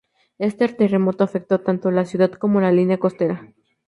Este 0.39 0.67
terremoto 0.67 1.23
afectó 1.23 1.59
tanto 1.61 1.91
la 1.91 2.05
ciudad 2.05 2.31
como 2.31 2.59
la 2.59 2.71
línea 2.71 2.97
costera. 2.97 3.53